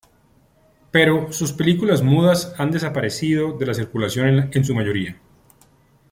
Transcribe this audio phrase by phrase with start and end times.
[0.89, 5.17] Pero sus películas mudas han desaparecido de la circulación en su mayoría.